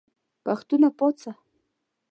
پښتونه 0.43 0.87
پاڅه! 0.97 1.31